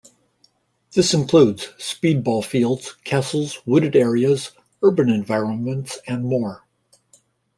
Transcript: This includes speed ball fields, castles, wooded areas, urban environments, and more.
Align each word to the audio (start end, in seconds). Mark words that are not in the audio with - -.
This 0.93 1.13
includes 1.13 1.73
speed 1.77 2.23
ball 2.23 2.41
fields, 2.41 2.93
castles, 3.03 3.61
wooded 3.67 3.95
areas, 3.95 4.49
urban 4.81 5.09
environments, 5.11 5.99
and 6.07 6.25
more. 6.25 6.65